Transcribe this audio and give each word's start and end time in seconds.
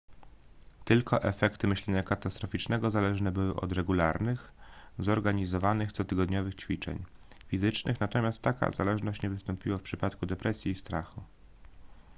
tylko 0.85 1.21
efekty 1.23 1.67
myślenia 1.67 2.03
katastroficznego 2.03 2.89
zależne 2.89 3.31
były 3.31 3.55
od 3.55 3.71
regularnych 3.71 4.51
zorganizowanych 4.99 5.91
cotygodniowych 5.91 6.55
ćwiczeń 6.55 7.03
fizycznych 7.47 7.99
natomiast 7.99 8.41
taka 8.41 8.71
zależność 8.71 9.21
nie 9.21 9.29
wystąpiła 9.29 9.77
w 9.77 9.81
przypadku 9.81 10.25
depresji 10.25 10.71
i 10.71 10.75
strachu 10.75 11.21